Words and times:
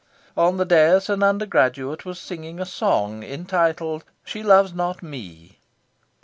On 0.35 0.57
the 0.57 0.65
dais 0.65 1.09
an 1.09 1.21
undergraduate 1.21 2.05
was 2.05 2.17
singing 2.19 2.59
a 2.59 2.65
song 2.65 3.21
entitled 3.21 4.03
"She 4.23 4.41
Loves 4.41 4.73
Not 4.73 5.03
Me." 5.03 5.59